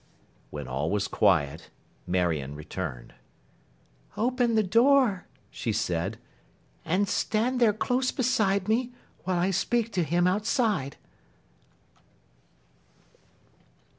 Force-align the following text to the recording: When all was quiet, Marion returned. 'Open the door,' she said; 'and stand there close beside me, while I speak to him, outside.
When 0.49 0.67
all 0.67 0.89
was 0.89 1.07
quiet, 1.07 1.69
Marion 2.07 2.55
returned. 2.55 3.13
'Open 4.17 4.55
the 4.55 4.63
door,' 4.63 5.27
she 5.51 5.71
said; 5.71 6.17
'and 6.83 7.07
stand 7.07 7.59
there 7.59 7.71
close 7.71 8.11
beside 8.11 8.67
me, 8.67 8.93
while 9.25 9.37
I 9.37 9.51
speak 9.51 9.91
to 9.91 10.03
him, 10.03 10.25
outside. 10.25 10.97